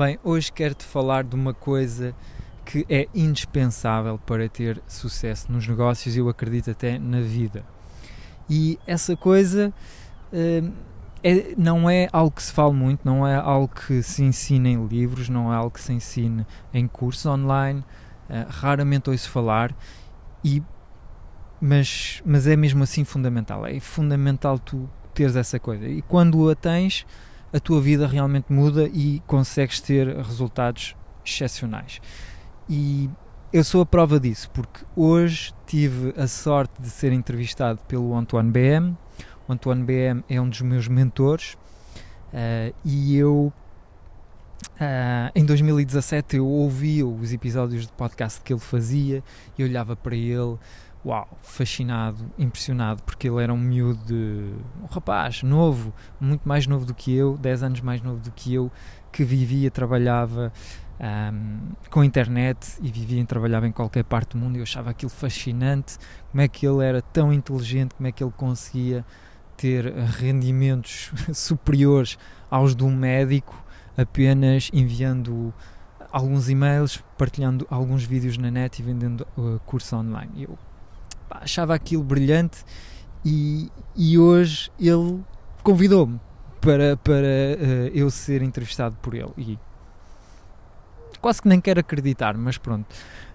[0.00, 2.14] Bem, hoje quero-te falar de uma coisa
[2.64, 7.62] que é indispensável para ter sucesso nos negócios e eu acredito até na vida.
[8.48, 9.70] E essa coisa
[10.32, 10.72] uh,
[11.22, 14.86] é, não é algo que se fale muito, não é algo que se ensina em
[14.86, 19.76] livros, não é algo que se ensine em cursos online, uh, raramente ouço falar,
[20.42, 20.62] e,
[21.60, 23.66] mas, mas é mesmo assim fundamental.
[23.66, 25.86] É fundamental tu teres essa coisa.
[25.86, 27.04] E quando a tens,
[27.52, 32.00] a tua vida realmente muda e consegues ter resultados excepcionais.
[32.68, 33.10] E
[33.52, 38.50] eu sou a prova disso, porque hoje tive a sorte de ser entrevistado pelo Antoine
[38.50, 38.96] BM.
[39.48, 41.54] O Antoine BM é um dos meus mentores
[42.32, 43.52] uh, e eu.
[44.76, 49.22] Uh, em 2017 eu ouvia os episódios de podcast que ele fazia
[49.58, 50.58] e olhava para ele
[51.04, 56.84] uau, fascinado, impressionado, porque ele era um miúdo, de, um rapaz novo, muito mais novo
[56.84, 58.70] do que eu, 10 anos mais novo do que eu,
[59.10, 60.52] que vivia, trabalhava
[61.00, 65.10] um, com internet e vivia e trabalhava em qualquer parte do mundo eu achava aquilo
[65.10, 65.96] fascinante,
[66.30, 69.04] como é que ele era tão inteligente, como é que ele conseguia
[69.56, 72.18] ter rendimentos superiores
[72.50, 73.64] aos de um médico
[73.96, 75.52] apenas enviando
[76.12, 80.44] alguns e-mails, partilhando alguns vídeos na net e vendendo uh, curso online.
[80.44, 80.58] Eu
[81.30, 82.64] pá, achava aquilo brilhante
[83.24, 85.22] e, e hoje ele
[85.62, 86.20] convidou-me
[86.60, 89.58] para, para uh, eu ser entrevistado por ele e
[91.20, 92.86] quase que nem quero acreditar, mas pronto.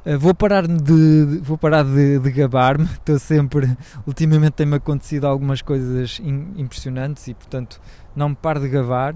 [0.06, 2.86] Uh, vou parar de, vou parar de, de gabar-me.
[2.92, 3.76] Estou sempre.
[4.06, 7.80] Ultimamente tem-me acontecido algumas coisas in, impressionantes e, portanto,
[8.16, 9.16] não me paro de gabar.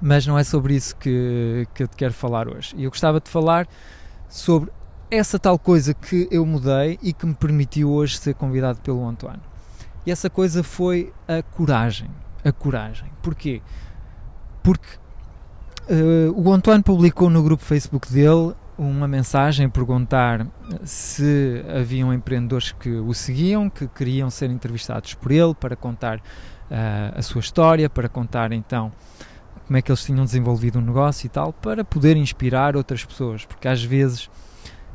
[0.00, 2.72] Mas não é sobre isso que, que eu te quero falar hoje.
[2.76, 3.66] E eu gostava de falar
[4.28, 4.70] sobre
[5.10, 9.40] essa tal coisa que eu mudei e que me permitiu hoje ser convidado pelo Antoine.
[10.06, 12.10] E essa coisa foi a coragem.
[12.44, 13.10] A coragem.
[13.22, 13.60] Porquê?
[14.62, 14.98] Porque
[15.88, 20.46] Uh, o Antoine publicou no grupo Facebook dele uma mensagem a perguntar
[20.84, 26.22] se haviam empreendedores que o seguiam, que queriam ser entrevistados por ele para contar uh,
[27.16, 28.92] a sua história, para contar então
[29.66, 33.46] como é que eles tinham desenvolvido um negócio e tal, para poder inspirar outras pessoas,
[33.46, 34.28] porque às vezes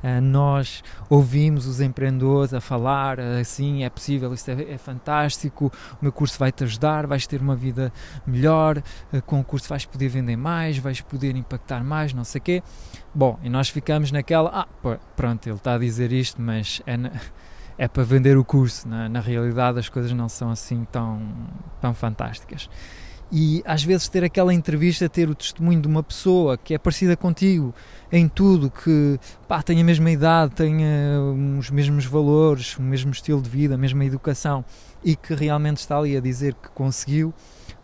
[0.04, 5.98] Uh, nós ouvimos os empreendedores a falar assim, é possível, isto é, é fantástico, o
[6.02, 7.92] meu curso vai te ajudar, vais ter uma vida
[8.28, 12.40] melhor, uh, com o curso vais poder vender mais, vais poder impactar mais, não sei
[12.40, 12.64] o quê.
[13.16, 17.12] Bom, e nós ficamos naquela, ah, pronto, ele está a dizer isto, mas é, na,
[17.78, 21.22] é para vender o curso, na, na realidade as coisas não são assim tão,
[21.80, 22.70] tão fantásticas
[23.36, 27.18] e às vezes ter aquela entrevista, ter o testemunho de uma pessoa que é parecida
[27.18, 27.74] contigo
[28.12, 33.12] em tudo, que pá, tem a mesma idade, tem uh, os mesmos valores, o mesmo
[33.12, 34.64] estilo de vida, a mesma educação
[35.04, 37.34] e que realmente está ali a dizer que conseguiu,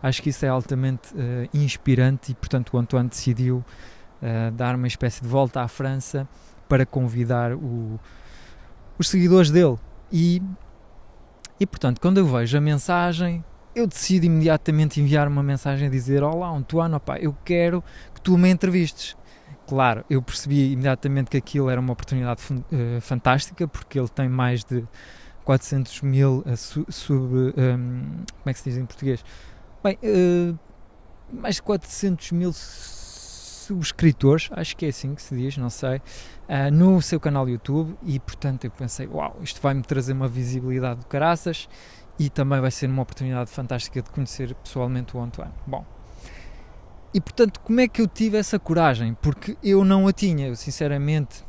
[0.00, 3.56] acho que isso é altamente uh, inspirante e portanto o Antoine decidiu
[4.22, 6.28] uh, dar uma espécie de volta à França
[6.68, 7.98] para convidar o,
[8.96, 9.76] os seguidores dele.
[10.12, 10.40] E,
[11.58, 13.44] e portanto quando eu vejo a mensagem
[13.74, 17.82] eu decido imediatamente enviar uma mensagem a dizer: Olá, Antoine, opa, eu quero
[18.14, 19.16] que tu me entrevistes.
[19.66, 24.64] Claro, eu percebi imediatamente que aquilo era uma oportunidade uh, fantástica, porque ele tem mais
[24.64, 24.84] de
[25.44, 26.56] 400 mil uh,
[26.92, 27.34] sub.
[27.34, 29.24] Um, como é que se diz em português?
[29.82, 30.58] Bem, uh,
[31.32, 36.70] mais de 400 mil subscritores, acho que é assim que se diz, não sei, uh,
[36.72, 41.06] no seu canal YouTube e portanto eu pensei, uau, isto vai-me trazer uma visibilidade do
[41.06, 41.68] caraças
[42.20, 45.54] e também vai ser uma oportunidade fantástica de conhecer pessoalmente o Antoine.
[45.66, 45.86] Bom,
[47.14, 49.14] e portanto, como é que eu tive essa coragem?
[49.22, 51.42] Porque eu não a tinha, eu sinceramente,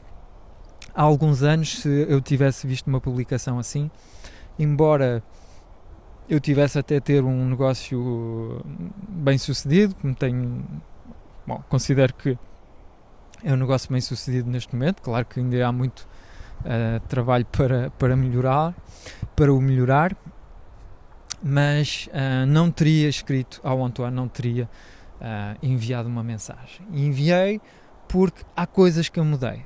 [0.96, 3.92] há alguns anos, se eu tivesse visto uma publicação assim,
[4.58, 5.22] embora
[6.30, 8.66] eu tivesse até ter um negócio
[9.10, 10.64] bem sucedido, como tenho,
[11.46, 12.40] bom, considero que
[13.44, 16.08] é um negócio bem sucedido neste momento, claro que ainda há muito
[16.62, 18.74] uh, trabalho para, para melhorar,
[19.36, 20.16] para o melhorar,
[21.44, 24.70] mas uh, não teria escrito ao Antoine, não teria
[25.20, 26.86] uh, enviado uma mensagem.
[26.92, 27.62] Enviei
[28.08, 29.66] porque há coisas que eu mudei.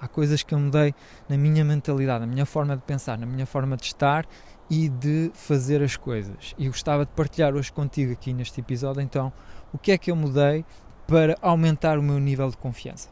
[0.00, 0.94] Há coisas que eu mudei
[1.28, 4.26] na minha mentalidade, na minha forma de pensar, na minha forma de estar
[4.68, 6.54] e de fazer as coisas.
[6.58, 9.32] E gostava de partilhar hoje contigo aqui neste episódio, então,
[9.72, 10.64] o que é que eu mudei
[11.06, 13.08] para aumentar o meu nível de confiança.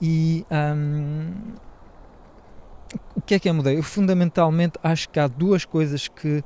[0.00, 1.34] E um,
[3.14, 3.78] o que é que eu mudei?
[3.78, 6.44] Eu fundamentalmente acho que há duas coisas que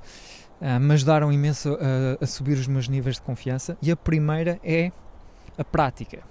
[0.61, 4.59] uh, me ajudaram imenso a, a, subir os meus níveis de confiança e a primeira
[4.63, 4.93] é
[5.57, 6.23] a prática.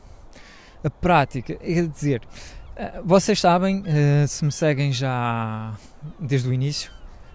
[0.83, 5.73] A prática, é dizer, uh, vocês sabem, uh, se me seguem já
[6.19, 6.91] desde o início,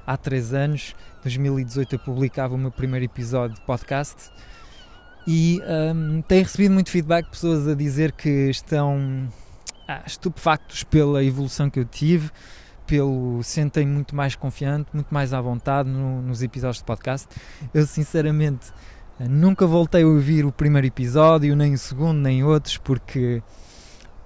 [0.06, 4.30] há três anos, 2018 eu publicava o meu primeiro episódio de podcast
[5.26, 5.60] E
[5.94, 9.28] um, tenho recebido muito feedback de pessoas a dizer que estão
[9.86, 12.30] ah, estupefactos pela evolução que eu tive,
[12.88, 17.28] pelo sentem muito mais confiante, muito mais à vontade no, nos episódios de podcast.
[17.74, 18.72] Eu sinceramente
[19.20, 23.42] nunca voltei a ouvir o primeiro episódio, nem o segundo, nem outros, porque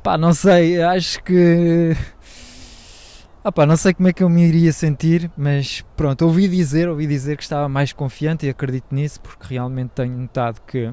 [0.00, 1.96] pá, não sei, acho que
[3.42, 6.88] ah pá, não sei como é que eu me iria sentir, mas pronto, ouvi dizer,
[6.88, 10.92] ouvi dizer que estava mais confiante e acredito nisso porque realmente tenho notado que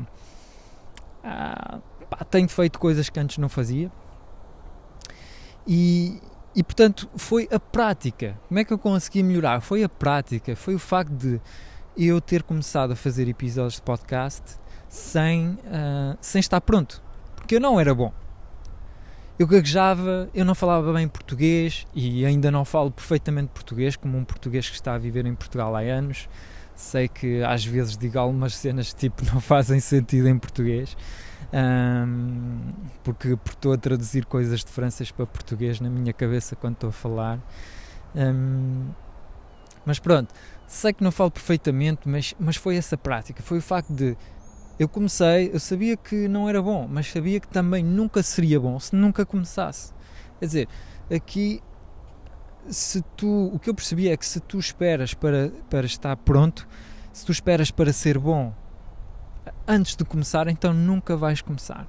[1.24, 1.80] ah,
[2.10, 3.92] pá, tenho feito coisas que antes não fazia
[5.68, 6.19] e,
[6.60, 8.38] e portanto foi a prática.
[8.50, 9.62] Como é que eu consegui melhorar?
[9.62, 11.40] Foi a prática, foi o facto de
[11.96, 14.44] eu ter começado a fazer episódios de podcast
[14.90, 17.02] sem, uh, sem estar pronto,
[17.38, 18.12] porque eu não era bom
[19.40, 24.26] eu gaguejava, eu não falava bem português e ainda não falo perfeitamente português, como um
[24.26, 26.28] português que está a viver em Portugal há anos.
[26.80, 30.96] Sei que às vezes digo algumas cenas tipo não fazem sentido em português,
[31.54, 32.72] um,
[33.04, 36.90] porque, porque estou a traduzir coisas de francês para português na minha cabeça quando estou
[36.90, 37.38] a falar.
[38.16, 38.92] Um,
[39.86, 40.34] mas pronto,
[40.68, 44.16] sei que não falo perfeitamente, mas, mas foi essa prática, foi o facto de
[44.80, 48.80] eu comecei, eu sabia que não era bom, mas sabia que também nunca seria bom
[48.80, 49.92] se nunca começasse.
[50.40, 50.68] Quer dizer,
[51.14, 51.62] aqui
[52.69, 56.68] se tu, o que eu percebi é que se tu esperas para, para estar pronto,
[57.12, 58.54] se tu esperas para ser bom
[59.68, 61.88] antes de começar, então nunca vais começar.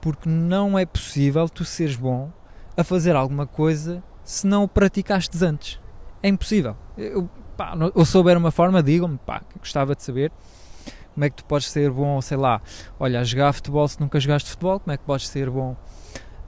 [0.00, 2.30] Porque não é possível tu seres bom
[2.76, 5.80] a fazer alguma coisa se não o praticaste antes.
[6.22, 6.76] É impossível.
[6.96, 10.32] Eu, pá, eu souber uma forma, digam-me, pá, gostava de saber
[11.14, 12.60] como é que tu podes ser bom, sei lá,
[12.98, 15.76] olha, a jogar futebol se nunca jogaste futebol, como é que podes ser bom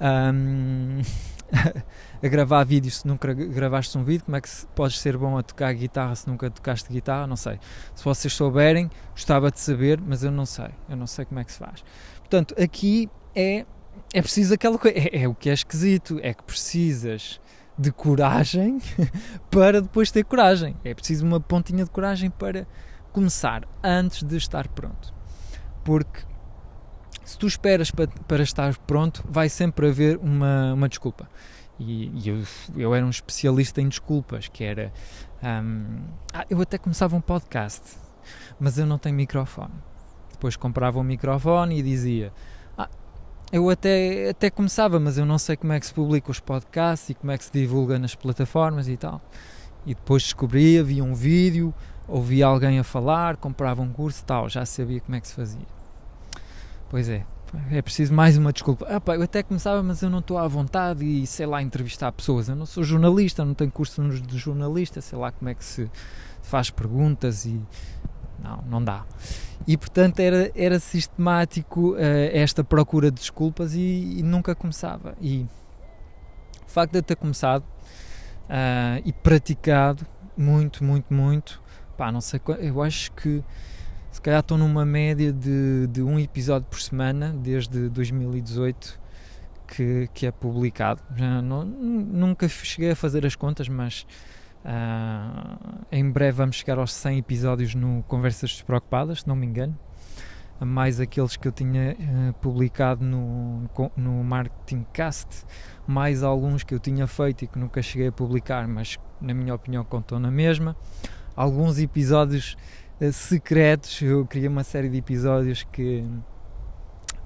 [0.01, 1.01] um,
[2.23, 5.43] a gravar vídeos se nunca gravaste um vídeo, como é que podes ser bom a
[5.43, 7.59] tocar guitarra se nunca tocaste guitarra, não sei.
[7.95, 11.45] Se vocês souberem, gostava de saber, mas eu não sei, eu não sei como é
[11.45, 11.85] que se faz.
[12.19, 13.65] Portanto, aqui é,
[14.13, 17.41] é preciso aquela coisa, é, é o que é esquisito, é que precisas
[17.79, 18.81] de coragem
[19.51, 20.77] para depois ter coragem.
[20.85, 22.67] É preciso uma pontinha de coragem para
[23.13, 25.15] começar antes de estar pronto.
[25.85, 26.23] Porque
[27.27, 31.29] se tu esperas para, para estar pronto, vai sempre haver uma, uma desculpa.
[31.77, 32.43] E, e eu,
[32.77, 34.93] eu era um especialista em desculpas, que era...
[35.43, 37.83] Um, ah, eu até começava um podcast,
[38.61, 39.75] mas eu não tenho microfone.
[40.31, 42.33] Depois comprava um microfone e dizia...
[42.79, 42.89] Ah,
[43.51, 47.11] eu até, até começava, mas eu não sei como é que se publica os podcasts
[47.11, 49.21] e como é que se divulga nas plataformas e tal.
[49.85, 51.75] E depois descobria, via um vídeo,
[52.07, 55.76] ouvia alguém a falar, comprava um curso tal, já sabia como é que se fazia.
[56.89, 57.25] Pois é,
[57.71, 58.87] é preciso mais uma desculpa.
[58.89, 62.13] Ah, pá, eu até começava, mas eu não estou à vontade e sei lá entrevistar
[62.13, 62.49] pessoas.
[62.49, 65.91] Eu não sou jornalista, não tenho curso de jornalista, sei lá como é que se
[66.43, 67.61] faz perguntas e
[68.39, 69.05] não, não dá.
[69.67, 71.99] E portanto era, era sistemático uh,
[72.33, 75.17] esta procura de desculpas e, e, nunca começava.
[75.21, 75.47] E
[76.67, 80.07] o facto de eu ter começado uh, e praticado
[80.37, 81.61] muito, muito, muito
[81.97, 83.43] pá, não sei, eu acho que
[84.17, 88.99] se calhar estou numa média de, de um episódio por semana desde 2018
[89.69, 91.03] que, que é publicado.
[91.15, 94.07] Já não, nunca cheguei a fazer as contas, mas
[94.65, 99.79] uh, em breve vamos chegar aos 100 episódios no Conversas Despreocupadas, se não me engano.
[100.61, 105.45] Mais aqueles que eu tinha uh, publicado no, no Marketing Cast,
[105.87, 109.55] mais alguns que eu tinha feito e que nunca cheguei a publicar, mas na minha
[109.55, 110.75] opinião contou na mesma
[111.37, 112.57] alguns episódios
[113.13, 114.01] secretos.
[114.01, 116.05] Eu criei uma série de episódios que,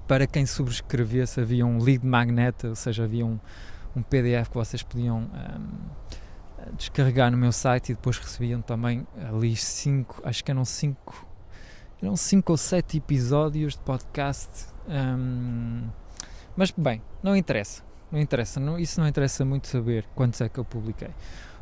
[0.06, 3.38] para quem subscrevesse, havia um lead magnet, ou seja, havia um,
[3.94, 9.06] um PDF que vocês podiam um, ehm, descarregar no meu site e depois recebiam também
[9.28, 11.26] ali cinco, acho que eram cinco,
[12.02, 14.66] eram cinco ou sete episódios de podcast.
[14.88, 15.90] Um, ehm,
[16.56, 20.58] mas bem, não interessa, não interessa, não, isso não interessa muito saber quantos é que
[20.58, 21.10] eu publiquei.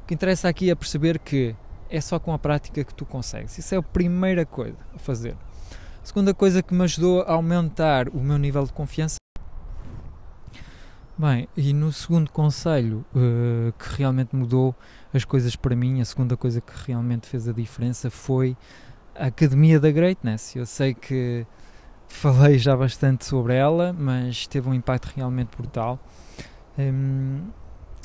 [0.02, 1.54] O que interessa aqui é perceber que
[1.90, 3.56] é só com a prática que tu consegues.
[3.58, 5.36] Isso é a primeira coisa a fazer.
[6.02, 9.16] A segunda coisa que me ajudou a aumentar o meu nível de confiança.
[11.16, 14.74] Bem, e no segundo conselho uh, que realmente mudou
[15.12, 18.56] as coisas para mim, a segunda coisa que realmente fez a diferença foi
[19.16, 20.54] a Academia da Greatness.
[20.54, 21.44] Eu sei que
[22.06, 25.98] falei já bastante sobre ela, mas teve um impacto realmente brutal.
[26.78, 27.48] Um,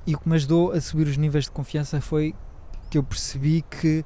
[0.05, 2.35] e o que me ajudou a subir os níveis de confiança foi
[2.93, 4.05] que eu percebi que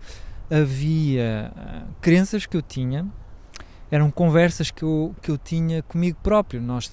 [0.50, 3.06] havia uh, crenças que eu tinha,
[3.92, 6.62] eram conversas que eu, que eu tinha comigo próprio.
[6.62, 6.90] Nós,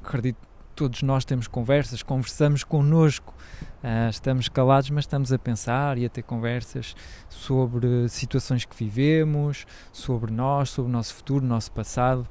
[0.00, 0.38] acredito
[0.76, 3.34] todos nós temos conversas, conversamos connosco,
[3.82, 6.94] uh, estamos calados, mas estamos a pensar e a ter conversas
[7.28, 12.24] sobre situações que vivemos, sobre nós, sobre o nosso futuro, o nosso passado.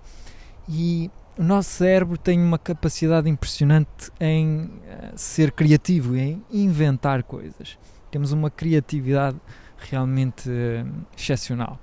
[0.70, 4.70] E o nosso cérebro tem uma capacidade impressionante em uh,
[5.18, 7.78] ser criativo, em inventar coisas.
[8.14, 9.38] Temos uma criatividade
[9.76, 11.80] realmente uh, excepcional.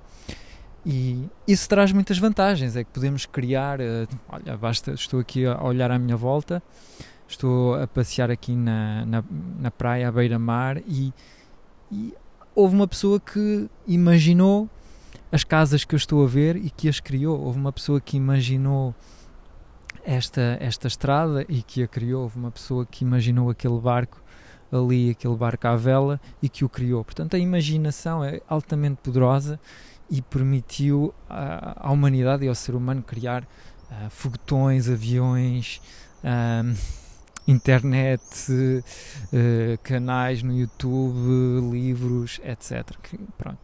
[0.85, 5.61] E isso traz muitas vantagens, é que podemos criar, uh, olha, basta, estou aqui a
[5.61, 6.63] olhar à minha volta,
[7.27, 9.23] estou a passear aqui na, na,
[9.59, 11.13] na praia, à beira-mar, e,
[11.91, 12.13] e
[12.55, 14.69] houve uma pessoa que imaginou
[15.33, 17.41] as casas que eu estou a ver e que as criou.
[17.41, 18.95] Houve uma pessoa que imaginou
[20.05, 22.23] esta, esta estrada e que a criou.
[22.23, 24.20] Houve uma pessoa que imaginou aquele barco
[24.71, 27.03] ali, aquele barco à vela e que o criou.
[27.03, 29.59] Portanto, a imaginação é altamente poderosa
[30.09, 35.81] e permitiu à, à humanidade e ao ser humano criar uh, foguetões, aviões,
[36.23, 36.75] um,
[37.47, 42.95] internet, uh, canais no YouTube, livros, etc.
[43.01, 43.59] Que, pronto.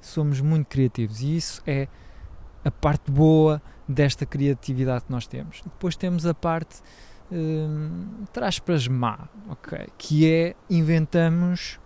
[0.00, 1.88] Somos muito criativos e isso é
[2.64, 5.62] a parte boa desta criatividade que nós temos.
[5.62, 6.80] Depois temos a parte
[7.30, 9.86] um, traz para má, ok?
[9.98, 11.78] Que é inventamos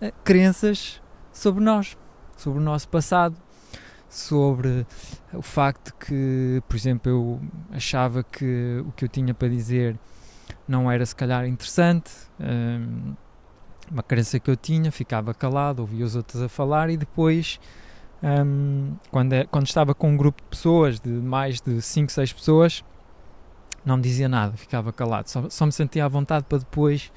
[0.00, 1.00] uh, crenças
[1.32, 1.96] sobre nós,
[2.36, 3.36] sobre o nosso passado,
[4.08, 4.86] sobre
[5.32, 7.40] o facto que, por exemplo, eu
[7.72, 9.98] achava que o que eu tinha para dizer
[10.66, 12.10] não era se calhar interessante,
[12.40, 13.14] um,
[13.90, 17.58] uma crença que eu tinha, ficava calado, ouvia os outros a falar e depois
[18.22, 22.32] um, quando, é, quando estava com um grupo de pessoas, de mais de 5, 6
[22.32, 22.84] pessoas,
[23.84, 27.10] não me dizia nada, ficava calado, só, só me sentia à vontade para depois,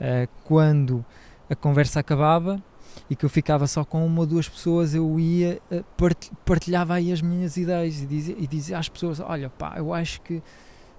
[0.00, 1.04] uh, quando
[1.48, 2.62] a conversa acabava
[3.10, 5.84] e que eu ficava só com uma ou duas pessoas, eu ia, uh,
[6.44, 10.20] partilhava aí as minhas ideias e dizia, e dizia às pessoas: Olha, pá, eu acho
[10.20, 10.42] que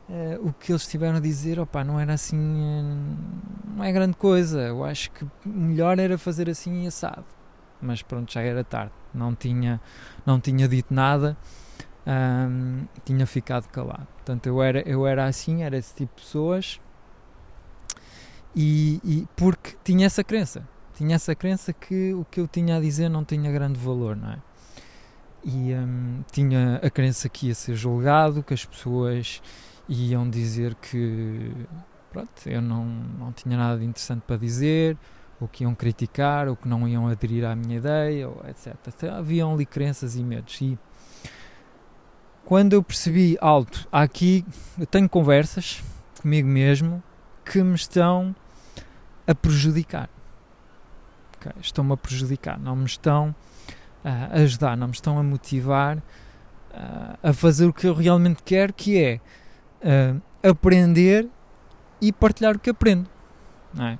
[0.07, 2.37] Uh, o que eles tiveram a dizer, opa, não era assim,
[3.75, 4.61] não é grande coisa.
[4.61, 7.25] Eu acho que melhor era fazer assim assado.
[7.81, 9.81] Mas pronto, já era tarde, não tinha,
[10.25, 11.35] não tinha dito nada,
[12.07, 14.07] um, tinha ficado calado.
[14.15, 16.79] Portanto, eu era, eu era assim, era esse tipo de pessoas,
[18.55, 22.79] e, e porque tinha essa crença, tinha essa crença que o que eu tinha a
[22.79, 24.37] dizer não tinha grande valor, não é?
[25.43, 29.41] E um, tinha a crença que ia ser julgado, que as pessoas
[29.87, 31.53] iam dizer que
[32.11, 34.97] pronto, eu não, não tinha nada de interessante para dizer,
[35.39, 38.73] ou que iam criticar, ou que não iam aderir à minha ideia, ou etc.
[38.87, 40.59] Até haviam ali crenças e medos.
[40.61, 40.79] E
[42.45, 44.45] quando eu percebi alto, aqui
[44.79, 45.83] eu tenho conversas
[46.21, 47.03] comigo mesmo
[47.43, 48.35] que me estão
[49.27, 50.09] a prejudicar.
[51.37, 51.51] Okay?
[51.59, 53.35] Estão-me a prejudicar, não me estão
[54.03, 56.01] a ajudar, não me estão a motivar
[57.23, 59.19] a fazer o que eu realmente quero, que é
[60.47, 61.27] aprender
[62.01, 63.09] e partilhar o que aprendo.
[63.79, 63.97] É?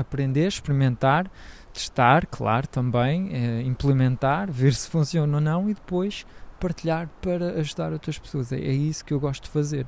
[0.00, 1.30] aprender, experimentar,
[1.72, 6.26] testar, claro, também, eh, implementar, ver se funciona ou não e depois
[6.60, 8.52] partilhar para ajudar outras pessoas.
[8.52, 9.86] É, é isso que eu gosto de fazer.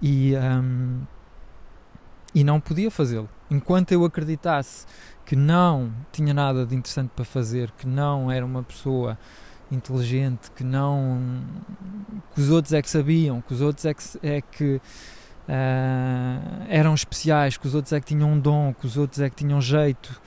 [0.00, 1.02] E, um,
[2.34, 3.28] e não podia fazê-lo.
[3.50, 4.86] Enquanto eu acreditasse
[5.24, 9.18] que não tinha nada de interessante para fazer, que não era uma pessoa
[9.70, 11.42] inteligente, que não.
[12.34, 16.94] que os outros é que sabiam, que os outros é que, é que uh, eram
[16.94, 19.60] especiais, que os outros é que tinham um dom, que os outros é que tinham
[19.60, 20.20] jeito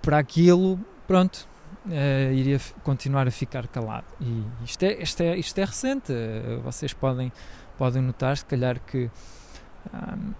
[0.00, 1.46] para aquilo, pronto,
[1.86, 4.06] uh, iria continuar a ficar calado.
[4.20, 7.32] E isto é, isto é, isto é recente, uh, vocês podem,
[7.76, 9.10] podem notar, se calhar, que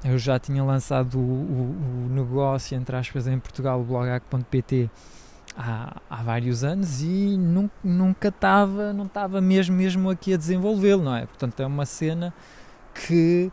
[0.05, 4.89] eu já tinha lançado o, o, o, negócio, entre aspas, em Portugal, o bloghack.pt,
[5.57, 7.37] há, há vários anos e
[7.83, 11.27] nunca estava, não estava mesmo, mesmo aqui a desenvolvê-lo, não é?
[11.27, 12.33] Portanto, é uma cena
[12.95, 13.51] que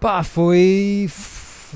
[0.00, 1.06] pá, foi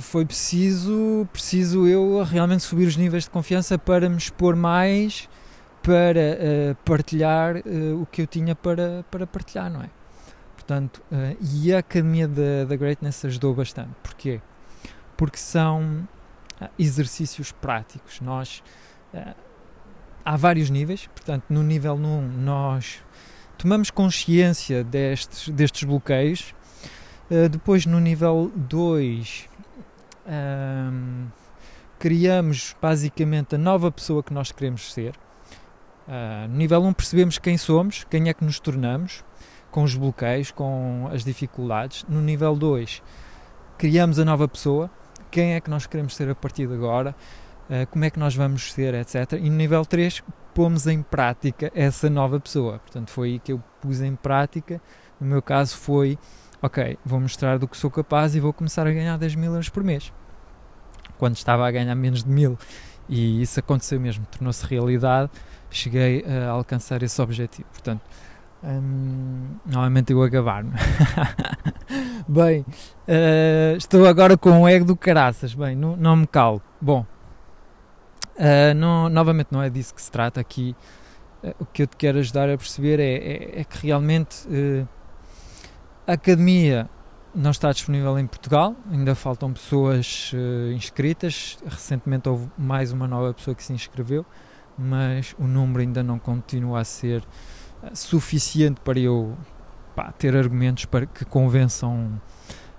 [0.00, 5.29] foi preciso preciso eu realmente subir os níveis de confiança para me expor mais
[5.83, 9.91] para uh, partilhar uh, o que eu tinha para, para partilhar, não é?
[10.57, 13.91] Portanto, uh, e a Academia da Greatness ajudou bastante.
[14.03, 14.41] Porquê?
[15.17, 16.09] Porque são
[16.76, 18.21] exercícios práticos.
[18.21, 18.65] Nós
[20.25, 22.99] há vários níveis, portanto, no nível 1 nós
[23.57, 26.53] tomamos consciência destes, destes bloqueios
[27.29, 29.49] Uh, depois, no nível 2,
[30.26, 31.26] um,
[31.99, 35.14] criamos basicamente a nova pessoa que nós queremos ser.
[36.06, 39.25] Uh, nível 1, um, percebemos quem somos, quem é que nos tornamos,
[39.71, 42.04] com os bloqueios, com as dificuldades.
[42.09, 43.02] No nível 2,
[43.76, 44.90] criamos a nova pessoa,
[45.30, 47.14] quem é que nós queremos ser a partir de agora,
[47.68, 49.33] uh, como é que nós vamos ser, etc.
[49.33, 50.23] E no nível 3,
[50.54, 52.78] pomos em prática essa nova pessoa.
[52.78, 54.80] Portanto, foi aí que eu pus em prática.
[55.21, 56.18] No meu caso, foi
[56.62, 59.68] ok, vou mostrar do que sou capaz e vou começar a ganhar 10 mil euros
[59.68, 60.12] por mês.
[61.18, 62.58] Quando estava a ganhar menos de mil.
[63.08, 65.30] E isso aconteceu mesmo, tornou-se realidade,
[65.70, 67.68] cheguei a alcançar esse objetivo.
[67.70, 68.02] Portanto,
[68.64, 70.72] hum, novamente eu a gabar-me.
[72.26, 75.54] Bem, uh, estou agora com o ego do caraças.
[75.54, 76.60] Bem, não, não me calo.
[76.80, 77.06] Bom,
[78.36, 80.75] uh, não, novamente não é disso que se trata aqui.
[81.44, 84.48] Uh, o que eu te quero ajudar a perceber é, é, é que realmente
[86.06, 86.88] a academia
[87.34, 91.58] não está disponível em Portugal, ainda faltam pessoas uh, inscritas.
[91.66, 94.25] Recentemente houve mais uma nova pessoa que se inscreveu,
[94.78, 97.22] mas o número ainda não continua a ser
[97.82, 99.36] uh, suficiente para eu
[99.94, 102.20] pá, ter argumentos para que convençam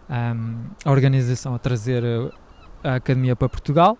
[0.10, 2.03] um, a organização a trazer
[2.84, 3.98] a, a academia para Portugal.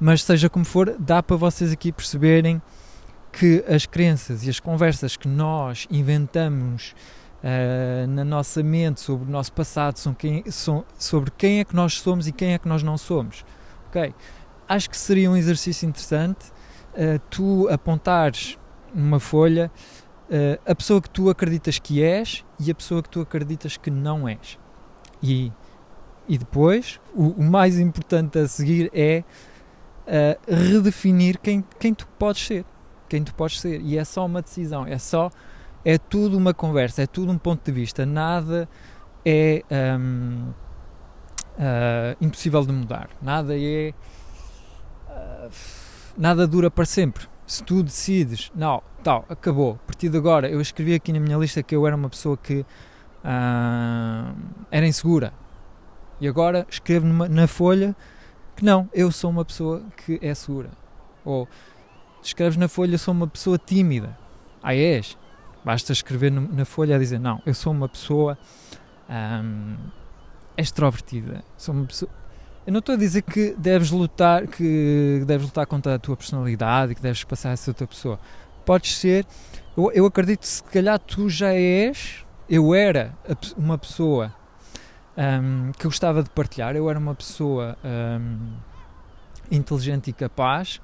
[0.00, 2.60] Mas seja como for, dá para vocês aqui perceberem
[3.30, 6.94] que as crenças e as conversas que nós inventamos
[7.42, 10.44] uh, na nossa mente sobre o nosso passado, são quem,
[10.98, 13.44] sobre quem é que nós somos e quem é que nós não somos.
[13.88, 14.14] Ok?
[14.68, 16.46] Acho que seria um exercício interessante
[16.94, 18.58] uh, tu apontares
[18.94, 19.70] numa folha
[20.28, 23.90] uh, a pessoa que tu acreditas que és e a pessoa que tu acreditas que
[23.90, 24.58] não és.
[25.22, 25.52] E,
[26.28, 29.24] e depois, o, o mais importante a seguir é
[30.48, 32.64] redefinir quem, quem tu podes ser.
[33.08, 33.80] Quem tu podes ser.
[33.80, 35.30] E é só uma decisão, é só
[35.84, 38.68] é tudo uma conversa, é tudo um ponto de vista, nada
[39.24, 39.62] é
[39.98, 40.54] um, uh,
[41.58, 43.92] ah, impossível de mudar, nada é.
[45.08, 45.50] Uh,
[46.16, 47.26] nada dura para sempre.
[47.46, 51.36] Se tu decides, não, tal, acabou, a partir de agora, eu escrevi aqui na minha
[51.36, 54.36] lista que eu era uma pessoa que uh,
[54.70, 55.32] era insegura
[56.20, 57.96] e agora escrevo numa, na folha
[58.54, 60.70] que não, eu sou uma pessoa que é segura.
[61.24, 61.48] Ou
[62.22, 64.16] escreves na folha, sou uma pessoa tímida.
[64.62, 65.18] Ah, és?
[65.64, 68.36] Basta escrever na folha a dizer: Não, eu sou uma pessoa
[69.08, 69.76] um,
[70.56, 71.44] extrovertida.
[71.56, 72.10] Sou uma pessoa.
[72.66, 76.92] Eu não estou a dizer que deves lutar, que deves lutar contra a tua personalidade
[76.92, 78.18] e que deves passar a ser outra pessoa.
[78.64, 79.26] Podes ser.
[79.76, 82.24] Eu, eu acredito que se calhar tu já és.
[82.48, 83.16] Eu era
[83.56, 84.34] uma pessoa
[85.16, 86.74] um, que gostava de partilhar.
[86.74, 88.56] Eu era uma pessoa um,
[89.50, 90.80] inteligente e capaz,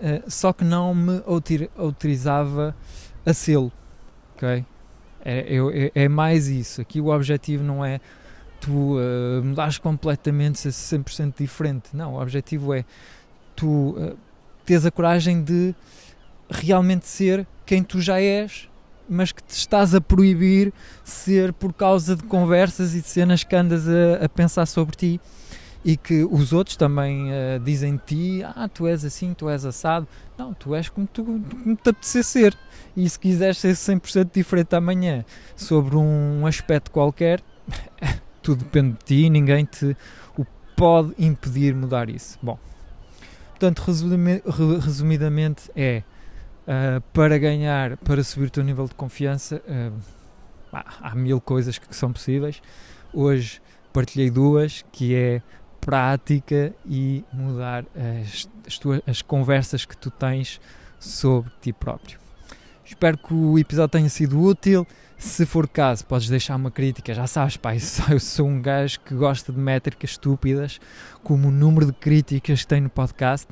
[0.00, 1.22] uh, só que não me
[1.76, 2.74] autorizava
[3.26, 3.72] a sê-lo
[4.38, 4.64] ok?
[5.24, 5.56] É,
[5.94, 6.80] é, é, mais isso.
[6.80, 8.00] Aqui o objetivo não é
[8.60, 11.88] tu uh, mudares completamente, ser 100% diferente.
[11.92, 12.84] Não, o objetivo é
[13.54, 14.16] tu uh,
[14.64, 15.74] teres a coragem de
[16.48, 18.68] realmente ser quem tu já és,
[19.08, 20.72] mas que te estás a proibir
[21.04, 25.20] ser por causa de conversas e de cenas que andas a, a pensar sobre ti
[25.84, 29.64] e que os outros também uh, dizem de ti: Ah, tu és assim, tu és
[29.64, 30.06] assado.
[30.36, 32.58] Não, tu és como, tu, como te apetecer ser.
[32.96, 35.24] E se quiseres ser 100% diferente amanhã
[35.56, 37.40] sobre um aspecto qualquer,
[38.42, 39.96] tudo depende de ti e ninguém te
[40.36, 40.44] o
[40.76, 42.38] pode impedir mudar isso.
[42.42, 42.58] Bom,
[43.50, 43.82] portanto,
[44.80, 46.02] resumidamente, é
[46.66, 49.92] uh, para ganhar, para subir o teu nível de confiança, uh,
[50.72, 52.60] há mil coisas que são possíveis.
[53.12, 53.60] Hoje
[53.92, 55.42] partilhei duas, que é
[55.80, 60.60] prática e mudar as, as, tuas, as conversas que tu tens
[60.98, 62.18] sobre ti próprio.
[62.84, 64.86] Espero que o episódio tenha sido útil.
[65.18, 67.12] Se for caso, podes deixar uma crítica.
[67.12, 67.74] Já sabes, pá,
[68.10, 70.80] eu sou um gajo que gosta de métricas estúpidas,
[71.22, 73.46] como o número de críticas que tem no podcast.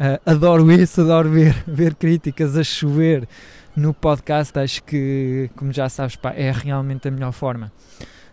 [0.00, 3.28] Uh, adoro isso, adoro ver, ver críticas a chover
[3.76, 4.58] no podcast.
[4.58, 7.70] Acho que, como já sabes, pá, é realmente a melhor forma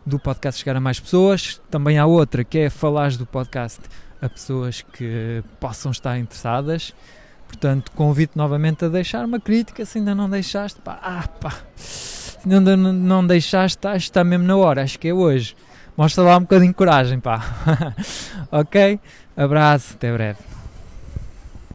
[0.05, 1.61] do podcast chegar a mais pessoas.
[1.69, 3.79] Também há outra que é falar do podcast
[4.21, 6.93] a pessoas que possam estar interessadas.
[7.47, 9.85] Portanto, convido novamente a deixar uma crítica.
[9.85, 14.57] Se ainda não deixaste, pá, ah, pá, se ainda não, deixaste, está, está mesmo na
[14.57, 14.83] hora.
[14.83, 15.55] Acho que é hoje.
[15.95, 17.41] Mostra lá um bocadinho de coragem, pá.
[18.51, 18.99] ok?
[19.37, 20.54] Abraço, até breve.